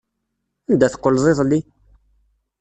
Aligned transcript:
Anda 0.69 0.87
teqqleḍ 0.93 1.25
iḍelli? 1.31 1.59